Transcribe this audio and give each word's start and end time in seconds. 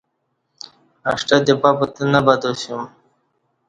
اݜٹتے 1.09 1.53
پہ 1.61 1.69
پاتہ 1.79 2.03
نہ 2.11 2.19
باتاسی۔ 2.25 2.71